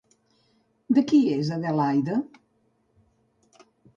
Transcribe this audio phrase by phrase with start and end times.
[0.97, 2.17] De qui és Adelaide?